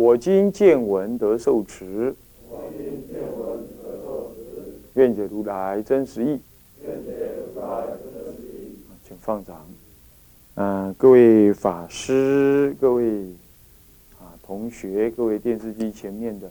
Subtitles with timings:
[0.00, 2.14] 我今见闻得受持，
[2.48, 6.40] 我今见闻得受持愿解如来真实义。
[9.06, 9.62] 请放掌。
[10.54, 13.26] 嗯，各位法师，各位
[14.18, 16.50] 啊同学，各位电视机前面的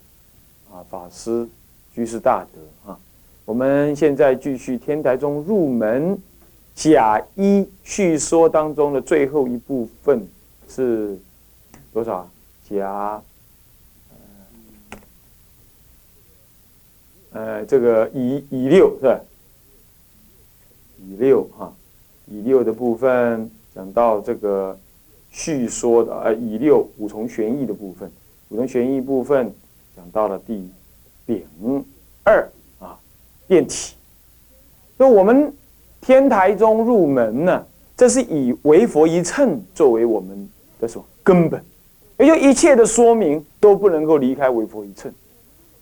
[0.72, 1.48] 啊法师、
[1.92, 3.00] 居士大德啊，
[3.46, 6.16] 我们现在继续天台中入门
[6.76, 10.24] 甲一叙说当中的最后一部分
[10.68, 11.18] 是
[11.92, 12.30] 多少？
[12.70, 13.20] 甲
[17.32, 19.20] 呃这个乙乙六是吧？
[21.02, 21.74] 乙六哈。
[22.32, 24.78] 乙六的部分讲到这个
[25.32, 28.12] 叙说的，呃，乙六五重玄义的部分，
[28.50, 29.52] 五重玄义部分
[29.96, 30.70] 讲到了第
[31.26, 31.44] 丙
[32.24, 32.48] 二
[32.80, 33.00] 啊，
[33.48, 33.96] 变体。
[34.96, 35.52] 那我们
[36.02, 37.66] 天台中入门呢，
[37.98, 40.48] 这是以为佛一乘作为我们
[40.80, 41.64] 的什么根本，
[42.20, 45.12] 也就一切的说明都不能够离开为佛一乘。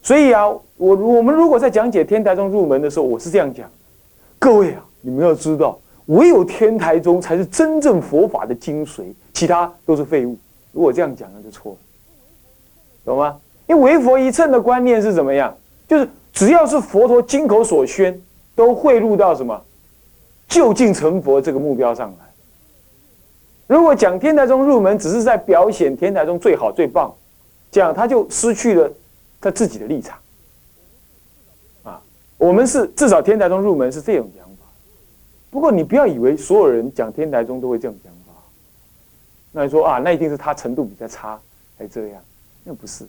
[0.07, 3.69] 所以啊，我我们如果在讲解天台中入门的时候，我是这样讲：
[4.39, 5.77] 各位啊，你们要知道。
[6.05, 10.37] 唯有天台宗才是真正佛法的精髓，其他都是废物。
[10.71, 11.77] 如果这样讲，那就错了，
[13.03, 13.37] 懂吗？
[13.67, 15.53] 因为唯佛一乘的观念是怎么样？
[15.89, 18.17] 就是只要是佛陀经口所宣，
[18.55, 19.61] 都汇入到什么
[20.47, 23.75] 就近成佛这个目标上来。
[23.75, 27.13] 如果讲天台宗入门，只是在表显天台宗最好最棒，
[27.69, 28.89] 这样他就失去了
[29.39, 30.17] 他自己的立场。
[31.83, 32.01] 啊，
[32.37, 34.65] 我们是至少天台宗入门是这种讲法。
[35.49, 38.33] 不过你不要以为所有人讲天台宗都会这样讲法，
[39.51, 41.39] 那你说啊，那一定是他程度比较差
[41.77, 42.21] 才这样，
[42.63, 43.07] 那不是，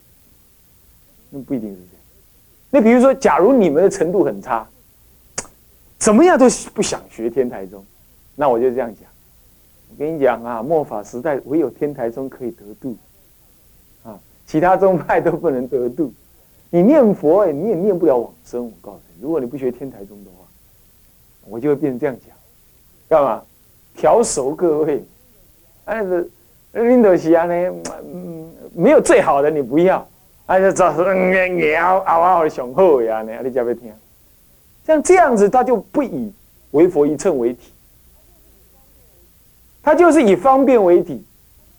[1.31, 2.05] 那不一定是这样。
[2.71, 4.67] 那比如说，假如你们的程度很差，
[5.99, 7.85] 怎么样都不想学天台宗，
[8.37, 9.09] 那我就这样讲。
[9.91, 12.97] 我跟你讲啊，末法时代唯有天台宗可以得度，
[14.05, 16.13] 啊，其他宗派都不能得度。
[16.71, 18.65] 你念佛，你也念不了往生。
[18.65, 20.37] 我告诉你，如果你不学天台宗的话。
[21.51, 22.37] 我就会变成这样讲，
[23.09, 23.43] 干嘛？
[23.97, 25.03] 调熟各位，
[25.87, 26.31] 哎，是
[26.75, 27.75] 领导西安呢，
[28.05, 30.07] 嗯，没有最好的你不要，
[30.45, 31.33] 哎，就找嗯，
[31.75, 33.91] 嗷嗷嗷的雄厚呀，你你讲不听？
[34.85, 36.31] 像这样子，他就不以
[36.73, 37.73] 为佛一乘为体，
[39.83, 41.25] 他就是以方便为体，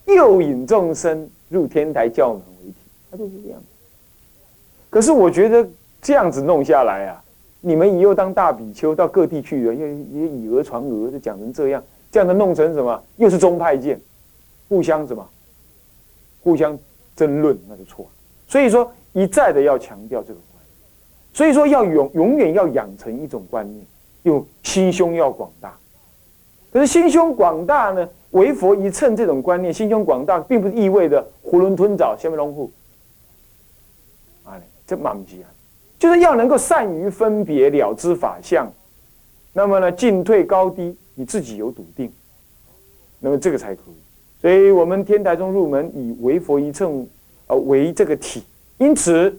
[0.08, 2.76] 诱引众生入天台教门为体，
[3.12, 3.62] 他就是这样。
[4.90, 5.68] 可是我觉得
[6.02, 7.24] 这样子弄下来啊。
[7.62, 13.04] 你们以后当大比丘到各地去了，又也以讹传讹，就讲成这样，这样的弄成什么？
[13.18, 14.00] 又是宗派见，
[14.70, 15.30] 互相什么？
[16.42, 16.80] 互相
[17.18, 18.12] 争论，那就错了。
[18.48, 20.74] 所以说一再的要强调这个观念，
[21.34, 23.86] 所以说要永永远要养成一种观念，
[24.24, 25.78] 用心胸要广大。
[26.72, 32.72] 可是心胸广大呢，为佛一称这种观念，心胸广大，并不是意味着囫囵吞枣、下面龙虎。
[34.46, 34.56] 啊，
[34.90, 35.50] 这满级啊。
[36.00, 38.72] 就是要能够善于分别了知法相，
[39.52, 42.10] 那么呢进退高低你自己有笃定，
[43.20, 44.42] 那么这个才可以。
[44.42, 47.06] 所以我们天台中入门以为佛一乘，
[47.48, 48.42] 呃为这个体，
[48.78, 49.38] 因此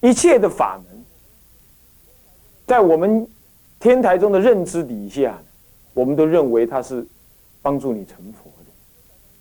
[0.00, 1.04] 一切的法门，
[2.66, 3.24] 在我们
[3.78, 5.38] 天台中的认知底下，
[5.94, 7.06] 我们都认为它是
[7.62, 8.72] 帮助你成佛的。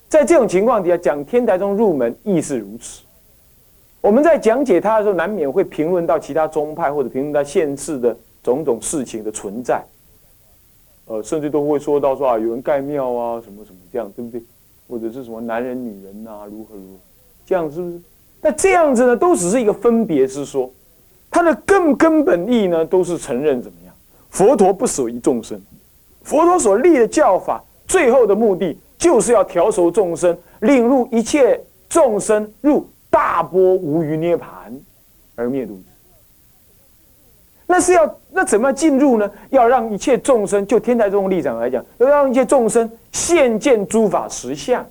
[0.07, 3.01] 在这种情况底下讲天台中入门亦是如此。
[4.01, 9.83] 我们在讲解它的时候，难免会评论到其他宗派或者评论到现世的种种事情的存在，
[11.05, 14.41] 呃，甚至都会说到说啊，有人盖庙啊，什么什么这样，对不对？
[14.89, 16.99] 或者是什么男人女人呐，如何如何，
[17.45, 18.01] 这样是不是？
[18.41, 20.69] 那这样子呢，都只是一个分别之说，
[21.29, 23.93] 它的更根本意义呢，都是承认怎么样？
[24.31, 25.61] 佛陀不舍于众生，
[26.23, 32.87] 佛陀所立的教法，最后的目的就是要调熟众生，令入一切众生入。
[33.11, 34.73] 大波无余涅盘
[35.35, 35.79] 而灭度
[37.67, 39.31] 那是要那怎么进入呢？
[39.49, 44.85] 要让一切众生，就天台这种立场来讲，要让一切众生现见诸法实相。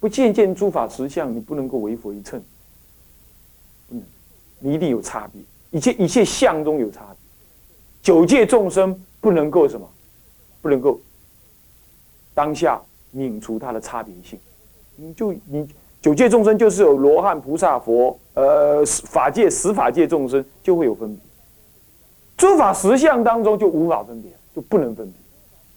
[0.00, 2.42] 不见见诸法实相，你不能够为佛一乘。
[3.88, 4.04] 不能，
[4.58, 5.42] 你一定有差别。
[5.70, 7.16] 一切一切相中有差别。
[8.02, 9.88] 九界众生不能够什么？
[10.62, 11.00] 不能够
[12.34, 12.80] 当下
[13.14, 14.38] 泯除它的差别性。
[14.96, 15.66] 你就你
[16.00, 21.18] 九界众生就是有罗汉、菩萨、佛，呃，法界、十法界众生就会有分别。
[22.36, 25.14] 诸法实相当中就无法分别，就不能分别，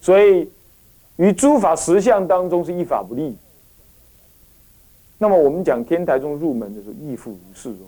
[0.02, 0.50] 所以
[1.18, 3.36] 于诸法实相当中是一法不立。
[5.18, 7.86] 那么我们讲天台中入门的时候，亦复如是哦。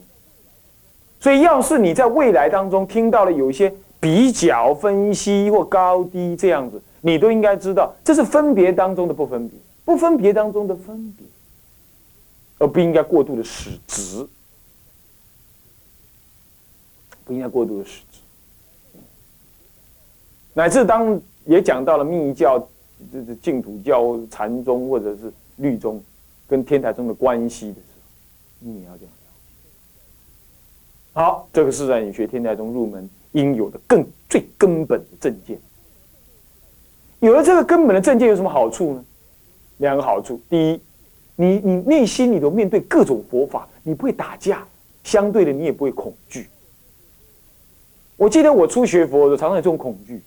[1.20, 9.58] 所以要是你在未来当中听到了有一些比较分析或高低这样子，你都应该知道，这是分别当中的不分别，
[9.88, 11.26] 不分别当中的分别，
[12.58, 14.28] 而不应该过度的使执，
[17.24, 18.20] 不应该过度的使执。
[20.54, 22.60] 乃至当也讲到了密教、
[23.14, 26.04] 这这净土教、禅宗或者是律宗
[26.50, 28.02] 跟天台宗的关系的时候，
[28.60, 29.14] 你也要这样。
[31.14, 35.58] 好，这个是在你学天台宗入门应有的更最根本的正见。
[37.22, 39.06] 有了这个根本的正见，有什么好处呢？
[39.78, 40.82] 两个好处：第一，
[41.36, 44.66] 你你内心里头面对各种佛法，你不会打架，
[45.04, 46.48] 相对的你也不会恐惧。
[48.16, 50.22] 我记得我初学佛的时候，常常有这种恐惧。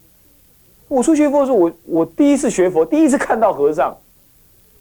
[0.87, 3.97] 我初学佛的时候，我我第一次学佛，第一次看到和尚，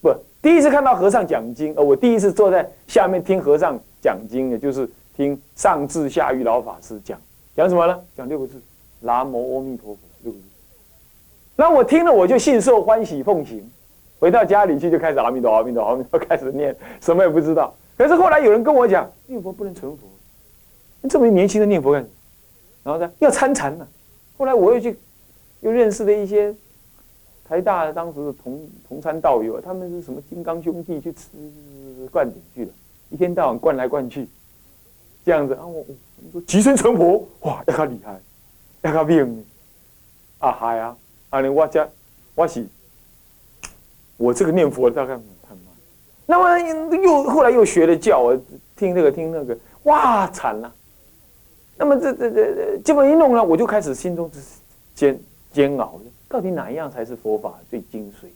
[0.02, 7.20] 不，第一次看到和尚讲经，呃，我第一次坐在下面听和尚讲经，也就是听上智下愚老法师讲，
[7.56, 8.00] 讲什么呢？
[8.16, 8.62] 讲六个字：
[9.00, 10.00] 南无阿弥陀佛。
[10.24, 10.44] 六个字。
[11.56, 13.70] 那我听了，我就信受欢喜奉行，
[14.20, 17.74] 回到家里去就开始阿弥陀阿弥陀阿弥陀开始念，什么也不知道。
[17.98, 20.08] 可是后来有人跟我讲，念佛不能成佛，
[21.02, 22.14] 你这么年轻的念佛干什么？
[22.84, 23.88] 然后呢，要参禅呢。
[24.38, 24.98] 后来我又去。
[25.62, 26.56] 又认识了一些
[27.46, 31.28] 台大的当时的同同参道友，他们是什么金刚兄弟去吃
[32.10, 32.72] 灌顶去了，
[33.10, 34.26] 一天到晚灌来灌去，
[35.26, 38.18] 这样子啊，我我说即身成佛，哇，要他厉害，
[38.84, 39.46] 要他命
[40.38, 40.96] 啊嗨啊，
[41.30, 41.86] 啊你我家
[42.36, 42.66] 我是
[44.20, 45.74] 我这个念佛大概很慢，
[46.28, 48.40] 那么又后来又学了教，我
[48.76, 50.72] 听这个听那个，哇惨了，
[51.76, 54.40] 那么这这这这这么一弄呢，我就开始心中是
[54.94, 55.20] 煎。
[55.52, 58.28] 煎熬的，到底哪一样才是佛法最精髓？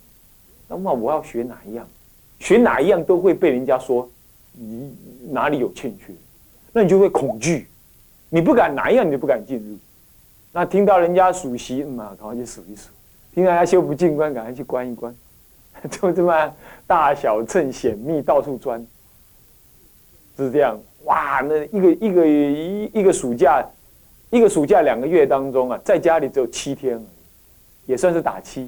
[0.67, 1.87] 那么我要学哪一样？
[2.39, 4.09] 学哪一样都会被人家说
[4.51, 4.91] 你
[5.29, 6.11] 哪里有欠缺，
[6.71, 7.67] 那你就会恐惧，
[8.29, 9.77] 你不敢哪一样你就不敢进入。
[10.51, 12.89] 那听到人家数息，嘛，赶快去数一数；
[13.31, 15.15] 听到人家修不进关，赶快去关一关。
[15.89, 16.55] 就这么
[16.87, 18.85] 大小趁险密到处钻，
[20.37, 20.79] 是这样。
[21.05, 23.65] 哇，那一个一个一一个暑假。
[24.29, 26.99] 一个暑假两个月当中啊，在家里只有七天，
[27.85, 28.67] 也算是打七，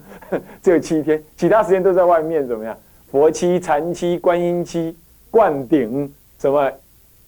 [0.62, 2.74] 只有七天，其他时间都在外面怎么样？
[3.10, 4.96] 佛七、禅七、观音七、
[5.30, 6.72] 灌顶，什么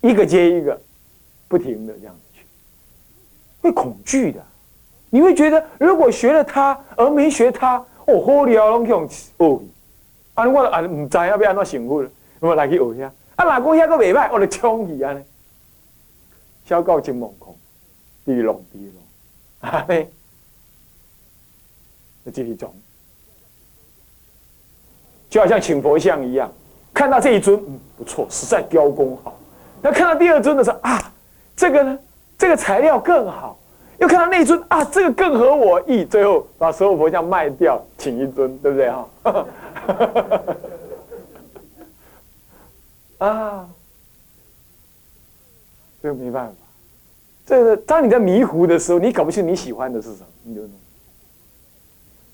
[0.00, 0.80] 一个接一个，
[1.46, 2.46] 不停的这样子去，
[3.60, 4.42] 会恐惧的。
[5.10, 9.08] 你会觉得，如果学了他而没学他，哦，好了，拢用
[9.38, 9.60] 哦，
[10.34, 12.10] 啊，我啊唔知要不要安怎幸福了，
[12.40, 15.22] 我来去学遐，啊，哪个遐个未歹，我就冲去安尼，
[16.66, 17.54] 小狗真猛狂。
[18.26, 20.10] 地龙地龙，啊嘞，
[22.22, 22.72] 那这一种，
[25.28, 26.50] 就好像请佛像一样，
[26.94, 29.38] 看到这一尊，嗯，不错，实在雕工好。
[29.82, 31.12] 那看到第二尊的时候，啊，
[31.54, 31.98] 这个呢，
[32.38, 33.58] 这个材料更好。
[33.98, 36.04] 又看到那尊，啊，这个更合我意。
[36.04, 39.08] 最后把所有佛像卖掉，请一尊，对不对哈？
[43.26, 43.68] 啊，
[46.02, 46.54] 这个没办法。
[47.46, 50.70] 这个当你在迷糊的时候，你搞不清你喜欢的是什么，你就弄。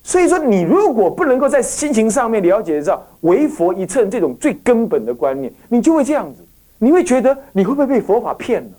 [0.03, 6.43] 所以说，你如果不能够在心情上面了解到为佛一乘这种最根本的观念，你就会这样子，
[6.79, 8.71] 你会觉得你会不会被佛法骗了？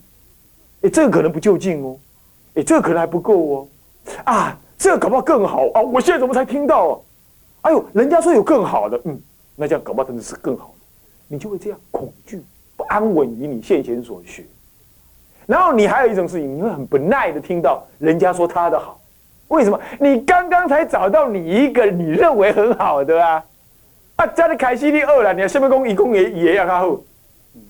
[0.82, 1.96] 哎，这个可能不就近哦，
[2.54, 3.68] 哎，这个可能还不够哦，
[4.24, 5.80] 啊，这个搞不好更好啊！
[5.80, 6.90] 我现在怎么才听到？
[6.90, 7.00] 啊？
[7.62, 9.20] 哎呦，人家说有更好的，嗯，
[9.54, 10.86] 那这样搞不好真的是更好的，
[11.28, 12.42] 你就会这样恐惧
[12.76, 14.44] 不安稳于你现前所学。
[15.46, 19.00] 然后你还有一种事情，你会很不耐的听到人家说他的好，
[19.48, 19.80] 为什么？
[19.98, 23.44] 你刚刚才找到你一个你认为很好的啊，
[24.16, 26.88] 啊，家里凯西利二了，你下面讲一共也也要他好，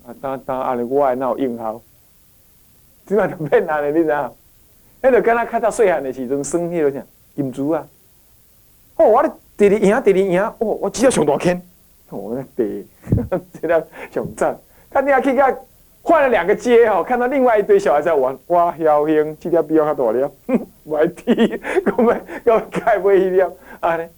[0.06, 1.80] 啊，当当阿里我那有硬好，
[3.06, 4.34] 今晚就变难了，你知道？
[5.02, 7.04] 那就跟他看到细汉的时阵生迄个啥
[7.34, 7.86] 金珠啊，
[8.96, 11.60] 哦，我的弟弟赢，弟弟赢，哦，我只要上大坑，
[12.08, 12.86] 我那弟，
[13.60, 14.58] 这个上赞，
[14.90, 15.58] 看你阿去个。
[16.04, 20.32] 换了两个街哦，看到另外一堆小孩在玩，哇，妖兴，这条比较较大了，
[20.82, 21.60] 我还踢，
[21.96, 24.08] 我们要开不一样，啊呢，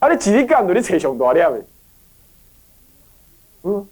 [0.00, 1.64] 啊你自己干，就你找上大了的，
[3.62, 3.88] 嗯，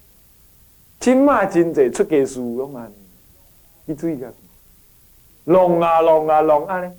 [0.99, 2.95] 今嘛真济出家事拢安尼，
[3.85, 4.27] 你注意下，
[5.49, 6.93] 弄啊弄啊弄啊呢，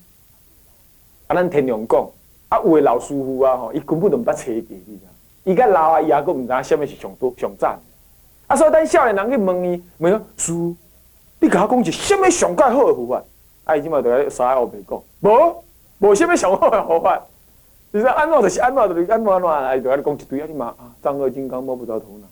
[1.27, 2.09] 啊咱天龙讲，
[2.47, 5.03] 啊有诶老师傅啊吼，伊根本都毋捌册过，你知？
[5.43, 7.77] 伊甲老阿姨阿哥毋知啥物是上多上赞。
[8.47, 10.53] 啊，所以等少年人去问伊，问讲师，
[11.39, 13.21] 你甲我讲一什么上盖好的佛法？
[13.65, 15.63] 啊，伊即马就来三个白讲，无，
[15.99, 17.21] 无什么上好的佛法。
[17.91, 22.27] 你说安怎就是安怎就是安怎安怎，哎，就跟你讲一堆啊，你嘛啊，丈二金刚摸不着头脑。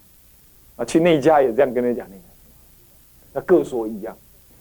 [0.76, 2.22] 啊，去那家也这样跟你讲那个，
[3.34, 4.16] 那各说一样，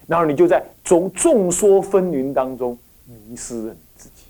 [0.07, 4.23] 然后你就在众众说纷纭当中迷失了自己。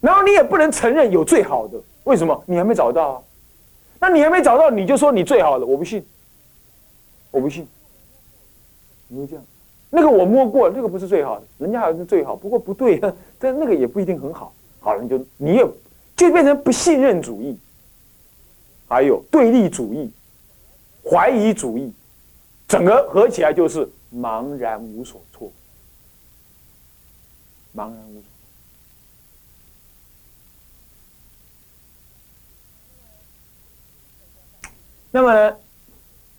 [0.00, 2.42] 然后你也不能承认有最好的，为什么？
[2.46, 3.22] 你还没找到啊？
[3.98, 6.02] 那你还没找到，你就说你最好的，我不信，
[7.30, 7.66] 我不信，
[9.08, 9.44] 你会这样？
[9.90, 12.98] 那个我摸过，那个不是最好的，人家好像是最好，不过不对，
[13.38, 14.54] 但那个也不一定很好。
[14.78, 15.66] 好了，你就你也
[16.16, 17.58] 就变成不信任主义，
[18.88, 20.10] 还有对立主义、
[21.04, 21.92] 怀疑主义，
[22.70, 25.50] 整个合起来就是茫然无所措，
[27.74, 28.22] 茫然无所。
[35.10, 35.56] 那么呢，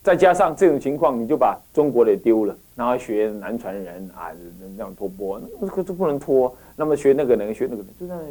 [0.01, 4.31] 再加上这种情况，你就把中国的丢了，然后学南传人啊，
[4.77, 6.55] 这样托钵，那这个不能拖。
[6.77, 8.23] 那么学那个人，学那个人，就这样。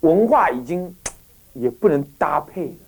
[0.00, 0.96] 文化已经
[1.52, 2.83] 也不能搭配了。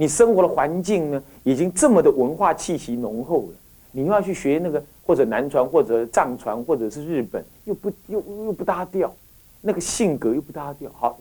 [0.00, 3.48] 你生活的环境呢，已经这么的文化气息浓厚了。
[3.90, 9.12] 你又要去学那个，或者南传，或者藏传，或者是日本，又不又又不搭调，
[9.60, 10.88] 那个性格又不搭调。
[10.96, 11.18] 好，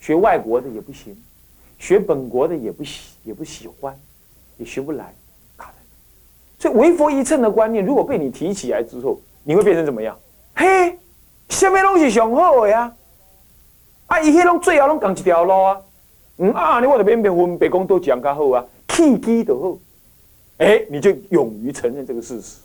[0.00, 1.16] 学外国的也不行。
[1.78, 3.96] 学本国的也不喜也不喜欢，
[4.56, 5.14] 也学不来，
[5.56, 5.74] 卡在。
[6.58, 10.18] 所以唯佛一乘的观念，如果被你提起来之后，你会变成怎么样？
[10.56, 10.98] 嘿，
[11.50, 12.92] 什么东西上好呀？
[14.06, 15.80] 啊，伊迄拢最后拢讲一条路啊。
[16.40, 19.78] 嗯啊，你我就免免分别讲都讲较好啊，契机就好。
[20.58, 22.58] 哎，你就勇于承认这个事实。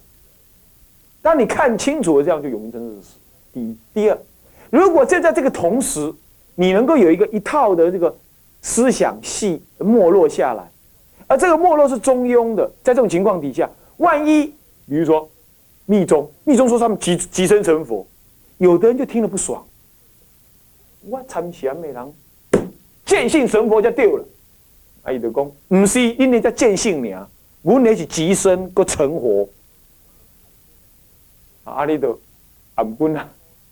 [1.22, 3.08] 当你看清楚了，这样就勇于承认事实。
[3.54, 4.18] 第一，第二，
[4.70, 6.14] 如果就在这个同时，
[6.56, 8.16] 你能够有一个一套的这个。
[8.68, 10.68] 思想系没落下来，
[11.28, 12.66] 而这个没落是中庸的。
[12.82, 14.48] 在这种情况底下，万一
[14.88, 15.30] 比如说
[15.86, 18.08] 密宗，密宗说他们即即生成佛，
[18.58, 19.64] 有的人就听了不爽。
[21.02, 22.14] 我参禅的人
[23.06, 24.26] 见性成佛就对了。
[25.04, 27.28] 啊，伊就讲，毋是，因为叫见性尔。
[27.62, 29.48] 阮那是即生个成佛。
[31.64, 32.20] 啊，你都
[32.76, 33.28] 暗棍啊，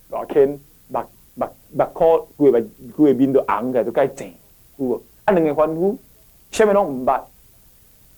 [0.09, 0.47] 大天
[0.87, 0.99] 目
[1.35, 2.61] 目目壳规个
[2.95, 4.27] 规个面都红个，都该正。
[4.77, 5.03] 有无？
[5.25, 5.97] 啊，两个凡夫，
[6.51, 7.21] 什么拢毋捌。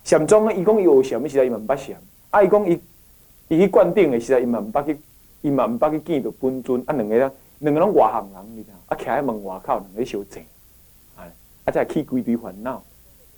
[0.03, 1.95] 禅宗，伊讲伊学禅，实在伊嘛毋捌禅。
[2.29, 2.79] 啊，伊讲伊
[3.47, 4.99] 伊去灌顶诶，实在伊嘛毋捌去，
[5.41, 6.81] 伊嘛毋捌去见到本尊。
[6.85, 8.69] 啊，两个人，两个人外行人，你知？
[8.87, 10.43] 啊，徛喺门外口，两个小静，
[11.65, 12.81] 啊，啊，再起规堆烦恼。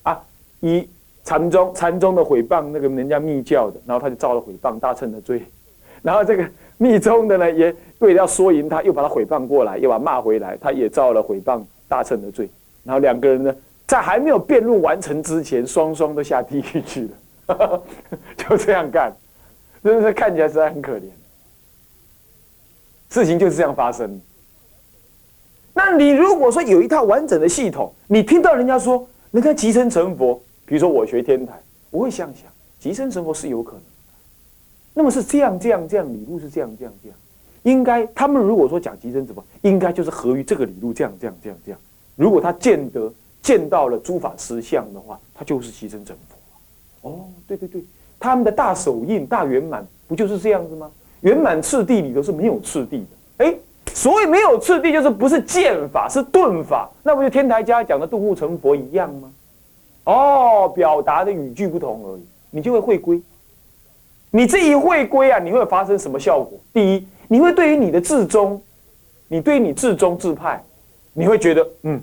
[0.04, 0.22] 啊，
[0.60, 0.88] 一
[1.24, 5.42] 禅宗禅宗的诽谤那个人家密教的，然后他就造了诽谤大乘的罪。
[6.04, 12.50] 然后这个密宗的呢，也为了要说赢他，又把他诽谤过来，又把他骂回来，他也造了诽谤大乘的罪。
[12.84, 13.56] 然后两个人呢，
[13.88, 17.10] 在还没有辩论完成之前，双双都下地狱去
[17.48, 17.84] 了，
[18.38, 19.12] 就这样干，
[19.84, 21.04] 真的是看起来实在很可怜。
[23.10, 24.22] 事情就是这样发生。
[25.78, 30.34] 那你如果说有一套完整的系统，你听到人家说人家即生成佛，
[30.66, 31.54] 比如说我学天台，
[31.92, 33.82] 我会想想，即生成佛是有可能。
[34.96, 37.18] 那么是这样这样这样理路是这样这样这样，
[37.62, 41.80] 应该他们如果说讲即生成佛，应该就是合于这个理路这样这样这样这样。
[42.16, 47.84] 如果他见得见到了诸法实相的话，他就是牺牲成佛哦，对对对，
[48.20, 50.90] 他们的大手印、大圆满不就是这样子吗？
[51.22, 53.46] 圆满次第里头是没有次第的。
[53.46, 53.56] 哎，
[53.98, 56.88] 所谓没有次第，就是不是剑法，是顿法。
[57.01, 59.32] 那不就天台家讲的顿悟成佛一样吗？
[60.04, 63.20] 哦，表达的语句不同而已，你就会会归。
[64.30, 66.60] 你这一会归啊，你会发生什么效果？
[66.72, 68.62] 第一，你会对于你的至宗，
[69.27, 70.63] 你对于你至宗自派。
[71.13, 72.00] 你会觉得，嗯，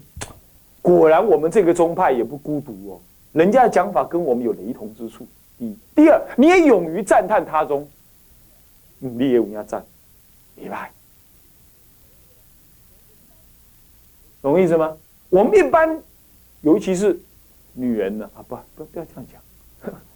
[0.83, 5.25] 果然我们这个宗派也不孤独哦，人家的讲法跟我们有雷同之处。
[5.57, 7.89] 第一，第二，你也勇于赞叹他中，
[8.99, 9.85] 你也勇于赞，
[10.57, 10.91] 明白？
[14.45, 14.95] 懂我意思吗？
[15.31, 15.99] 我们一般，
[16.61, 17.19] 尤其是
[17.73, 19.27] 女人呢，啊，不不不要这样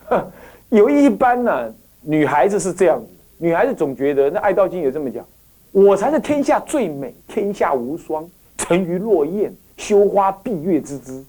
[0.06, 0.30] 讲，
[0.68, 3.08] 有一般呢，女孩子是这样子，
[3.38, 5.24] 女孩子总觉得那《爱道经》也这么讲，
[5.72, 8.28] 我才是天下最美，天下无双。
[8.58, 11.24] 沉鱼落雁，羞花闭月之姿。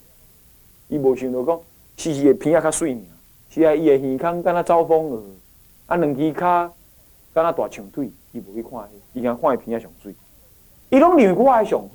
[0.88, 1.58] 伊无想到讲，
[1.96, 3.00] 是伊的鼻仔较水尔，
[3.48, 5.22] 是啊，伊的耳孔敢若招风耳，
[5.86, 6.70] 啊，两只脚
[7.32, 8.72] 敢若大长腿，伊无去看
[9.14, 10.14] 伊，伊讲看伊鼻仔上水。
[10.90, 11.88] 伊拢认为我上好，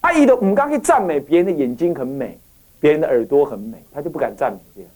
[0.00, 2.38] 啊，伊都唔敢去赞美别人的眼睛很美，
[2.80, 4.90] 别人的耳朵很美，他就不敢赞美别人，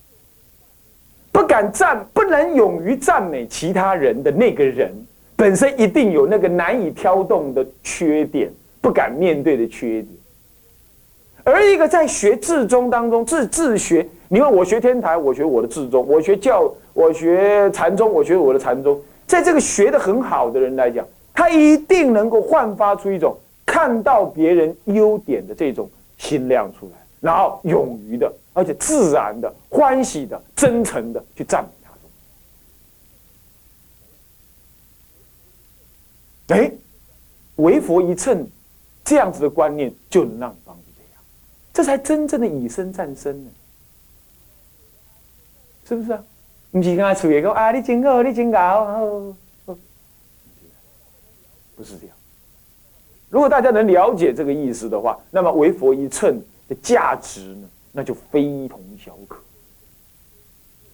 [1.32, 4.92] 不敢赞，不能勇于赞美其他人的那个人，
[5.36, 8.50] 本身一定有那个难以挑动的缺点。
[8.84, 10.08] 不敢面对的缺点，
[11.42, 19.00] 而一个在学自宗当中自自学，你问我学天台，我学我的自宗；我学教，我学禅宗，我学我的禅宗。
[19.26, 23.34] 在这个学的很好的人来讲，他一定能够焕发出一种
[23.84, 31.68] 看到别人优点的这种心量出来，然后勇于的，而且自然的、欢喜的、真诚的去赞美
[36.48, 36.54] 他。
[36.56, 36.72] 哎，
[37.56, 38.48] 为佛一称，
[39.04, 40.82] 这样子的观念就能让你帮助。
[40.96, 41.22] 这样，
[41.74, 43.50] 这才真正的以身战身呢，
[45.86, 46.24] 是不是啊？
[46.70, 48.96] 不是刚才处一个啊，你真好，你真好，
[51.76, 52.13] 不是这样。
[53.34, 59.40] 如果大家能了解这个意思的话，那么为佛一乘的价值呢，那就非同小可。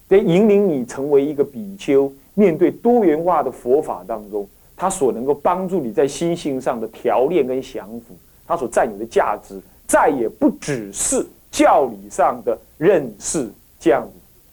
[0.08, 8.16] 得引领你成为一个比丘，面对多元化的佛法当中，他所能够帮助你在心性上的调练跟降服，
[8.46, 9.60] 他所占有的价值。
[9.86, 14.08] 再也不只是教理上的认识这样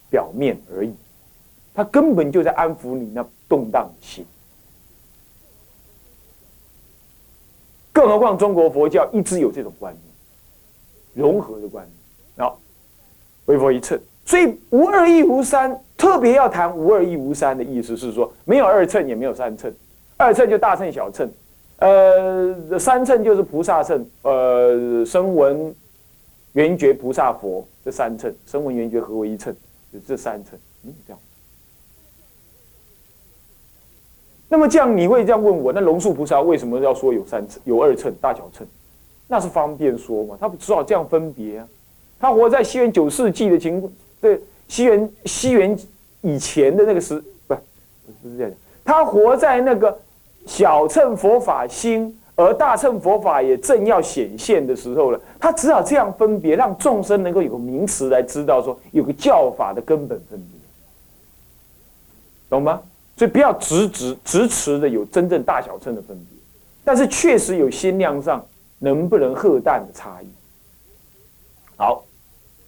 [0.10, 0.94] 表面而已，
[1.74, 4.26] 他根本就在安抚你那动荡的心。
[7.98, 12.48] 更何况中国佛教一直有这种观念，融合的观念。
[12.48, 12.60] 好，
[13.48, 19.74] 微佛一乘，所以无二亦无三，特别要谈无二亦无三的意思是说，没有二乘也没有三乘，
[20.16, 21.28] 二乘就大乘小乘。
[21.80, 25.74] 呃，三乘就是菩萨乘，呃，声闻、
[26.54, 29.52] 缘觉、菩萨佛这三乘，声闻、缘觉合为一乘，
[29.92, 31.20] 就这三乘，嗯，这样。
[34.50, 38.66] 那么这样你会这样问我，那龙树菩萨为什么要说有三乘、有二乘、大小乘？
[39.28, 41.68] 那是方便说嘛，他只好这样分别啊。
[42.20, 45.78] 他活在西元九世纪的情，对，西元西元
[46.22, 47.60] 以前的那个时，不是，
[48.24, 48.52] 不是这样，
[48.84, 49.98] 他活在那个。
[50.46, 55.20] 小乘佛法兴，而大乘佛法也正要显现的时候了。
[55.42, 60.60] 他只好这样分别，让众生能够有个名词来知道，说有个教法的根本分别，
[62.50, 62.82] 懂吗？
[63.18, 66.38] 所以不要直直直持的有真正大小乘的分别，
[66.86, 68.46] 但是确实有心量上
[68.80, 70.28] 能不能喝淡的差异。
[71.76, 72.06] 好，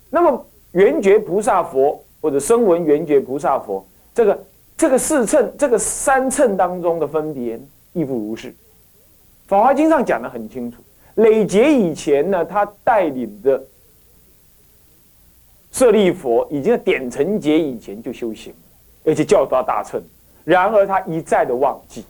[0.10, 4.46] 那么圆觉菩萨佛或者声闻圆觉菩萨佛这个。
[4.80, 7.60] 这个四乘、这个三乘当中的分别
[7.92, 8.48] 亦复如是，
[9.46, 10.82] 《法华经》上讲的很清楚。
[11.16, 13.62] 累劫以前呢，他带领的
[15.74, 18.54] 舍利佛已经在点成劫以前就修行，
[19.04, 20.02] 而且教导大乘。
[20.50, 22.04] 然而他一再的忘记，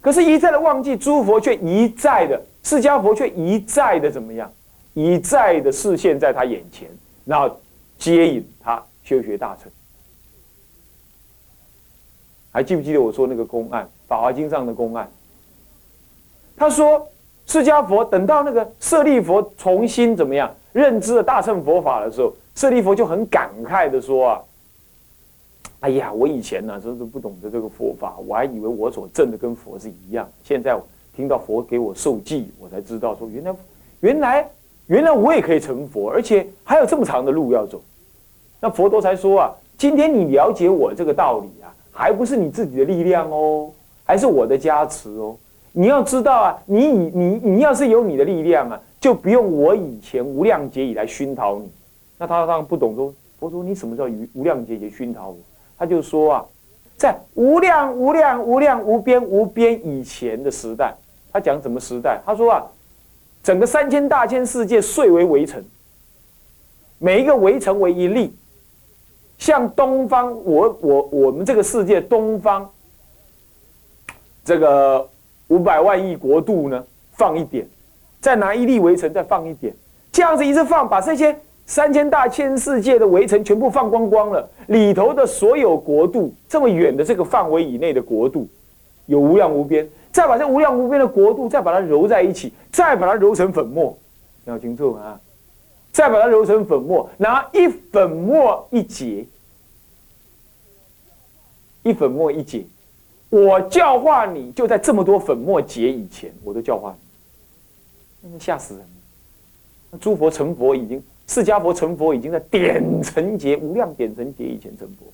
[0.00, 4.50] 可是，一再的忘记，诸佛却一再的，释迦佛却一再的怎么样？
[4.94, 6.88] 一再的视现在他眼前，
[7.26, 7.60] 然后
[7.98, 9.70] 接引他修学大乘。
[12.50, 15.06] 还记不记得我说那个公案，《法华经》上的公案？
[16.56, 17.06] 他说，
[17.44, 24.40] 释迦佛等到那个舍利佛重新怎么样认知了大乘佛法的时候，舍利佛就很感慨的说啊
[25.80, 30.28] ：“哎呀，我以前呢真是不懂得这个佛法，我还以为我所证的跟佛是一样。
[30.42, 30.78] 现在
[31.14, 33.54] 听到佛给我受记，我才知道说原来
[34.00, 34.50] 原来
[34.86, 37.80] 原来我也可以成佛，而且还有这么长的路要走。
[38.60, 43.72] 那佛陀才说啊，今天你了解我这个道理啊。”还不是你自己的力量哦，
[44.04, 45.36] 还是我的加持哦。
[45.72, 51.68] 你要知道啊，你以你你要是有你的力量啊，就不用我以前无量劫以来熏陶你。
[52.16, 55.36] 那他当然不懂说，佛说你什么叫无无量劫以熏陶我？
[55.78, 56.44] 他就说啊，
[56.96, 60.94] 在无量无量无量无边无边以前的时代，
[61.32, 62.20] 他讲什么时代？
[62.26, 62.66] 他说啊，
[63.42, 65.64] 整个三千大千世界遂为围城，
[66.98, 68.34] 每一个围城为一粒。
[69.38, 72.68] 向东方，我我我们这个世界东方，
[74.44, 75.08] 这个
[75.46, 77.64] 五百万亿国度呢，放一点，
[78.20, 79.72] 再拿一粒围城再放一点，
[80.10, 88.48] 这样子一直放，把这些三千大千世界的围城全部放光光了，里头的所有国度这么远的这个范围以内的国度，
[89.04, 93.96] 有无量无边，再把这无量无边的国度再把它揉在一起，再把它揉成粉末，
[94.46, 95.20] 要清楚啊。
[95.92, 99.26] 再把它揉成粉末，拿一粉末一结，
[101.82, 102.64] 一粉末一结，
[103.28, 106.96] 我教化你就在这么多粉末结以前，我都教化
[108.22, 108.84] 你，吓死人。
[109.90, 115.06] 那诸佛成佛已经，释迦佛成佛已经在点成劫无量点成劫以前成佛，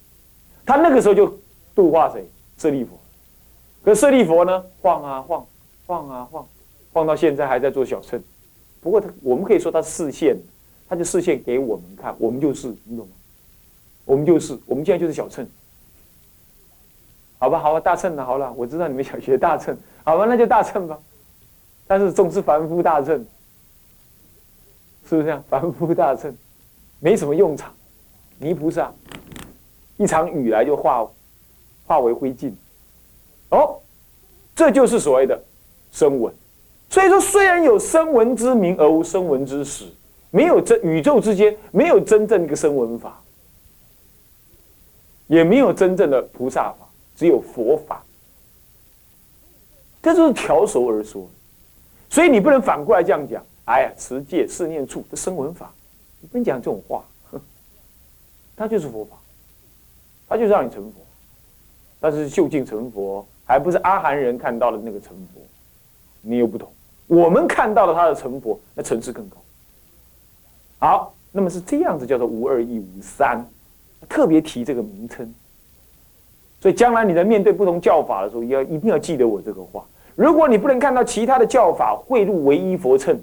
[0.65, 1.31] 他那个时候就
[1.75, 2.25] 度化谁？
[2.57, 2.99] 舍利佛。
[3.85, 5.47] 可舍利佛呢，晃啊晃，
[5.87, 6.47] 晃啊晃，
[6.93, 8.19] 晃到现在还在做小乘。
[8.81, 10.37] 不过他，我们可以说他视线。
[10.87, 13.13] 他就视线给我们看，我们就是，你懂吗？
[14.05, 15.45] 我们就是，我们现在就是小乘，
[17.39, 19.75] 好吧，好吧，大乘的，好了，我知道你们想学大乘，
[20.05, 20.99] 好吧，那就大乘吧。
[21.87, 23.25] 但是总是凡夫大乘，
[25.17, 25.45] 是是不是这样？
[25.49, 26.37] 凡夫大乘
[27.01, 27.73] 没什么用场，
[28.39, 28.93] 泥菩萨
[29.97, 31.07] 一场雨来就化
[31.87, 32.53] 化为灰烬。
[33.51, 33.79] 哦，
[34.55, 35.41] 这就是所谓的
[35.93, 36.35] 声闻。
[36.91, 39.85] 所以说，虽然有声闻之名而无声闻之实，
[40.31, 43.21] 没有真宇宙之间没有真正一个声闻法，
[45.27, 48.05] 也没有真正的菩萨法，只有佛法。
[50.03, 51.29] 这就是调熟而说。
[52.11, 53.45] 所以你不能反过来这样讲。
[53.67, 55.73] 哎呀，持戒、四念处这声闻法，
[56.21, 57.03] 你不能讲这种话。
[58.57, 59.17] 它就是佛法，
[60.29, 61.01] 它就是让你成佛。
[61.99, 65.41] 但是究竟成佛，还不是阿含人看到的那个成佛，
[66.21, 66.71] 你又不同。
[67.07, 69.37] 我们看到了他的成佛，那层次更高。
[70.79, 73.43] 好，那么是这样子，叫做无二亦无三，
[74.09, 75.33] 特别提这个名称。
[76.61, 79.85] 所以将来你在面对不同教法的时候，要一定要记得我这个话。
[80.15, 83.19] 如果你不能看到其他的教法汇入唯一佛称，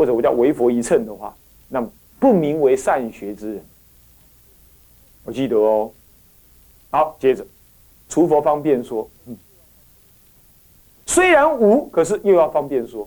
[0.00, 1.36] 或者我叫唯佛一称的话，
[1.68, 3.64] 那么不名为善学之人。
[5.24, 5.92] 我记得哦。
[6.90, 7.46] 好，接着，
[8.08, 9.36] 除佛方便说，嗯，
[11.04, 13.06] 虽然无，可是又要方便说，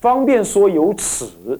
[0.00, 1.58] 方便说有此，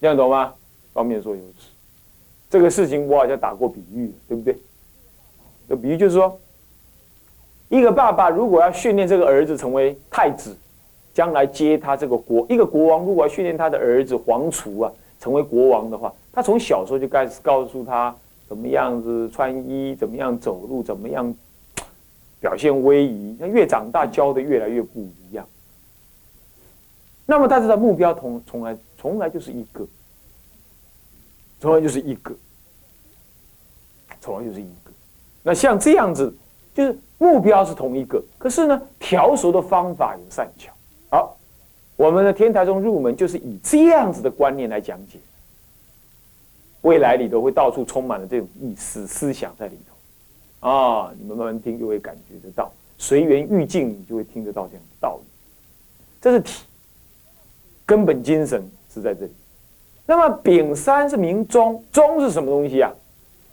[0.00, 0.54] 这样懂吗？
[0.92, 1.66] 方便说有此，
[2.48, 4.56] 这个事情我好像打过比喻，对不对？
[5.68, 6.40] 这比喻就是说。
[7.68, 10.56] 一个爸爸如果要训练这个儿子成为太子，
[11.12, 18.14] 将来接他这个国；一个国王如果要训练他的儿子皇储啊，成为国王的话，他从小时候就开始告诉他
[18.48, 21.34] 怎么样子穿衣，怎么样走路，怎么样
[22.38, 23.36] 表现威仪。
[23.40, 25.44] 那越长大教的越来越不一样。
[27.24, 29.84] 那么，但是他目标从从来从来就是一个，
[31.58, 32.32] 从来就是一个，
[34.20, 34.92] 从来就是一个。
[35.42, 36.32] 那像这样子，
[36.76, 36.96] 就是。
[37.18, 40.70] 目标是同一个，可是呢，调熟的方法有善巧。
[41.08, 41.34] 好，
[41.96, 45.18] 我们的天台宗入门就是以这样子的观念来讲解。
[46.82, 49.78] 未来里头会到处充满了这种意思思想在里
[50.60, 55.22] 头，啊，你们慢慢听就会感觉得到，随缘遇境你就会听得到这样的道理。
[56.20, 56.64] 这是体，
[57.86, 58.62] 根本精神
[58.92, 59.32] 是在这里。
[60.04, 62.92] 那么丙三是明中，中是什么东西啊？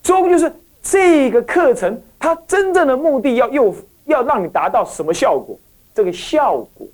[0.04, 0.54] 中就是。
[0.84, 3.74] 这个课程，它真正的目的要又
[4.06, 5.58] 要让你达到什么效果？
[5.96, 6.88] 这个效果，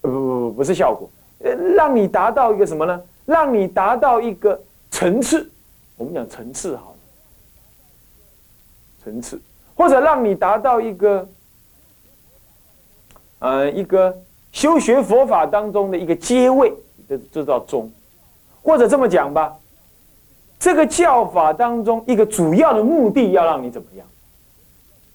[0.00, 3.02] 不不不不是效果，呃，让你达到一个什么呢？
[3.24, 5.50] 让你达到一个层次。
[5.96, 6.96] 我们讲层次好了，
[9.02, 9.40] 层次，
[9.74, 11.28] 或者让你达到一个，
[13.38, 14.16] 呃，一个
[14.52, 16.72] 修学佛法当中的一个阶位，
[17.08, 17.90] 这这叫中，
[18.62, 19.56] 或者这么讲吧。
[20.62, 24.06] 这个教法当中，一个主要的目的要让你怎么样？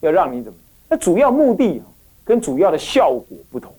[0.02, 0.60] 要让你怎么？
[0.90, 1.82] 那主要目的
[2.26, 3.74] 跟主要的效果不同，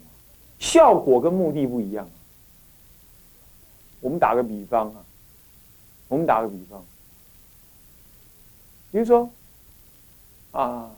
[0.59, 2.09] 效果跟目的不一样。
[4.01, 5.05] 我们打个比方啊，
[6.09, 6.83] 我们打个比方，
[8.91, 9.29] 比如说
[10.53, 10.91] 啊，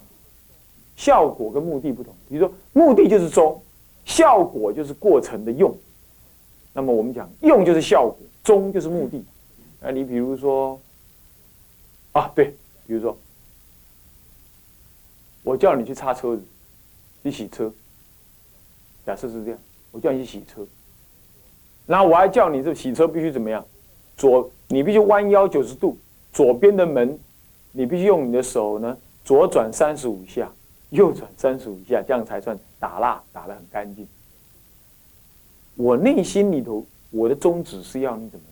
[0.95, 2.15] 效果跟目的不同。
[2.29, 3.61] 比如说，目的就是中，
[4.05, 5.77] 效果就是过程的用。
[6.73, 9.25] 那么我们讲用就是效果，中就是目的。
[9.81, 10.79] 那你比如说，
[12.13, 12.55] 啊，对，
[12.87, 13.17] 比如说，
[15.43, 16.43] 我叫你去擦车子，
[17.23, 17.73] 去洗车。
[19.07, 19.59] 假设是这样，
[19.91, 20.67] 我叫你去洗车，
[21.87, 23.65] 然后我还叫你这洗车必须怎么样？
[24.17, 25.97] 左，你必须弯腰九十度，
[26.33, 27.19] 左边的门，
[27.73, 30.53] 你必须用你的手呢，左转三十五下，
[30.91, 34.07] 右转三十五下，这样才算打蜡打得很干净。
[35.77, 38.45] 我内心里头，我的宗旨是要你怎么？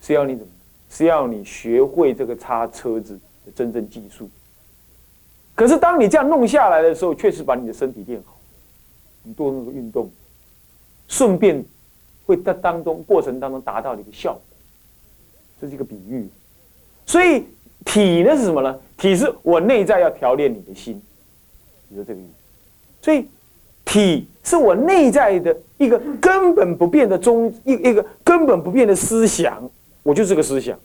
[0.00, 0.52] 是要你怎么？
[0.88, 4.30] 是要你学会这个擦车子的真正技术。
[5.54, 8.38] 可是当你这样弄下来的时候，确实把你的身体练好，
[9.24, 10.08] 你多那个运动，
[11.08, 11.62] 顺便
[12.24, 14.42] 会在当中过程当中达到一个效果。
[15.60, 16.28] 这是一个比喻。
[17.04, 17.44] 所以
[17.84, 18.78] 体呢是什么呢？
[18.96, 21.02] 体是我内在要调练你的心，
[21.88, 22.32] 你说这个意思。
[23.02, 23.28] 所以
[23.84, 29.68] 体是我内在的一个根本不变的中一一个根本不变的思想。
[30.06, 30.78] 我就是这个思想，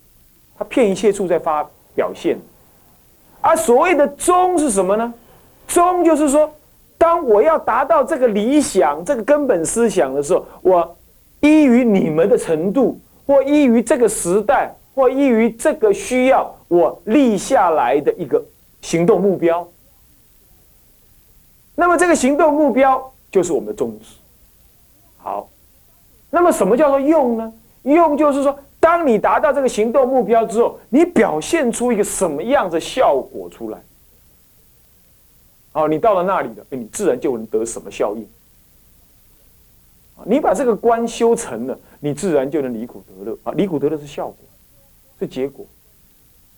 [0.58, 2.36] 它骗一切处在发表现，
[3.40, 5.14] 而所谓的中是什么呢？
[5.68, 6.52] 中就是说，
[6.98, 10.98] 当我要达到这个理想、这个根本思想的时候，我
[11.42, 18.44] 依于你们的程度，或依于这个时代，或依于这个需要，我立下来的一个
[18.82, 19.70] 行动目标。
[21.76, 24.16] 那么这个行动目标就是我们的宗旨。
[25.20, 25.48] 好，
[26.32, 27.54] 那么什么叫做用呢？
[27.84, 28.58] 用就是说。
[28.82, 33.82] 当你达到这个行动目标之后，你表现出一个什么样的效果出来？
[35.74, 38.28] 哦，你到了那里了，你自然就能得什么效应？
[40.26, 43.54] 你把这个观修成了，你自然就能离苦得乐啊！
[43.54, 44.38] 离苦得乐是效果，
[45.20, 45.66] 是结果。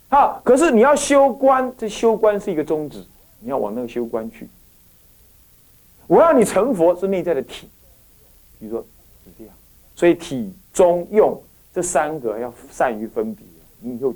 [0.09, 3.05] 好，可是你要修观，这修观是一个宗旨，
[3.39, 4.49] 你要往那个修观去。
[6.07, 7.69] 我要你成佛是内在的体，
[8.59, 8.81] 比如说
[9.23, 9.53] 是这样，
[9.95, 11.41] 所以体中用
[11.73, 13.45] 这三个要善于分别。
[13.79, 14.13] 你以后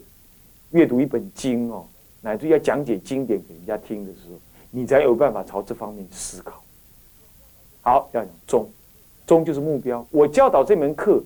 [0.71, 1.85] 阅读一本经哦，
[2.21, 4.39] 乃至要讲解经典给人家听的时候，
[4.71, 6.61] 你才有办法朝这方面思考。
[7.81, 8.69] 好，要讲中。
[9.25, 10.05] 终就是目标。
[10.09, 11.21] 我教导这门课，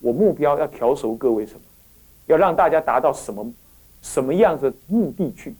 [0.00, 1.60] 我目标要调熟各位什么？
[2.26, 3.46] 要让大家达到什么
[4.02, 5.54] 什么样的目的去？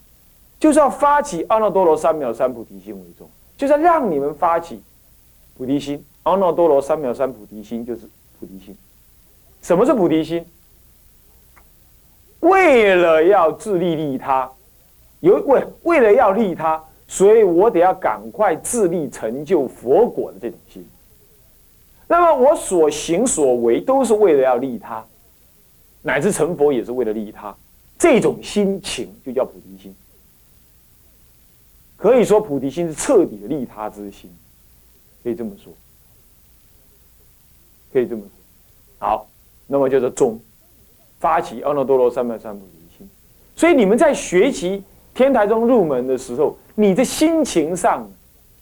[0.59, 4.83] 就是要发起阿耨多罗三藐三菩提心为中，就是要让你们发起
[5.57, 6.05] 菩提心。
[6.25, 8.09] 阿耨多罗三藐三菩提心就是
[8.41, 8.77] 菩提心。
[9.64, 10.44] 什么是菩提心？
[12.40, 14.53] 为了要自利利他，
[15.20, 20.87] 有为为了要利他，所以我得要赶快自立成就佛果的这种心。
[22.07, 25.03] 那么我所行所为都是为了要利他，
[26.03, 27.57] 乃至成佛也是为了利他，
[27.98, 29.96] 这种心情就叫菩提心。
[31.96, 34.31] 可以说菩提心是彻底的利他之心，
[35.22, 35.72] 可以这么说，
[37.94, 38.29] 可以这么说。
[38.98, 39.27] 好，
[39.66, 40.40] 那么就是中，
[41.18, 43.09] 发起阿耨多罗三藐三菩提心。
[43.57, 44.83] 所以你们在学习
[45.14, 48.09] 天台中入门的时候，你的心情上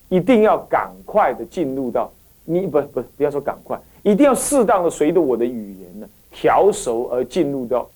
[0.08, 2.10] 一定要赶快的进入到。
[2.44, 7.88] 你不不不要说赶快，一定要适当的随着我的语言呢调熟而进入到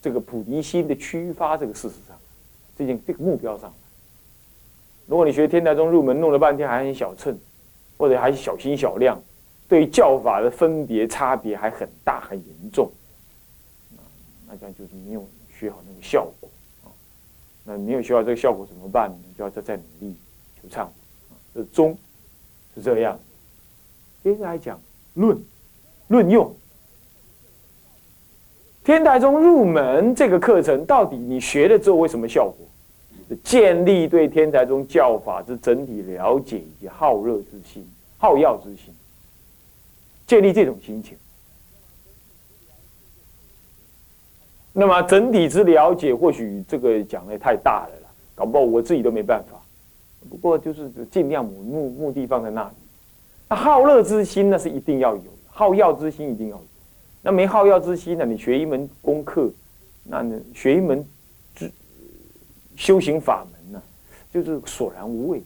[0.00, 2.16] 这个菩提心的驱发这个事实上，
[2.78, 3.72] 这件这个目标上。
[5.06, 7.36] 如果你学天台宗入门弄了半天还很小秤，
[7.98, 9.20] 或者还小心小量，
[9.70, 12.90] 对教法的分别差别还很大很严重，
[14.48, 15.24] 那这样就是没有
[15.56, 16.50] 学好那个效果
[16.84, 16.90] 啊。
[17.64, 19.16] 那没有学好这个效果怎么办呢？
[19.38, 20.16] 就要再再努力
[20.60, 20.90] 求忏悔。
[21.54, 21.96] 这中
[22.74, 23.16] 是这样。
[24.24, 24.78] 接下来讲
[25.14, 25.40] 论
[26.08, 26.52] 论用
[28.82, 32.66] 天台宗入门这个课程，到底你学了之后为什么效果？
[33.44, 38.92] 建立对天台宗教法之整体了解以及好热之心、好要之心，
[40.30, 41.18] 建立这种心情。
[44.72, 49.60] 那么整体之了解，或许这个讲的太大了了，搞不好我自己都没办法。
[50.28, 52.74] 不过就是尽量目目目的放在那里。
[53.48, 56.64] 那好乐之心那是一定要有，好药之心一定要有。
[57.22, 58.24] 那没好药之心呢？
[58.24, 59.50] 你学一门功课，
[60.04, 61.04] 那学一门
[62.76, 63.82] 修行法门呢，
[64.32, 65.42] 就是索然无味。